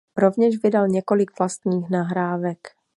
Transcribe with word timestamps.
Rovněž 0.17 0.63
vydal 0.63 0.87
několik 0.87 1.39
vlastních 1.39 1.89
nahrávek. 1.89 2.67